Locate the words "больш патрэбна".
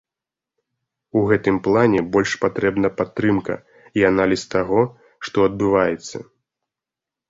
2.17-2.93